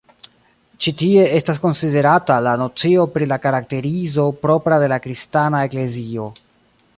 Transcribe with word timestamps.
Ĉi 0.85 0.93
tie 1.01 1.25
estas 1.39 1.59
konsiderata 1.65 2.37
la 2.47 2.53
nocio 2.61 3.05
pri 3.17 3.29
la 3.33 3.39
karakterizo 3.45 4.27
propra 4.47 4.81
de 4.85 4.89
la 4.95 4.99
Kristana 5.05 5.61
Eklezio. 5.69 6.29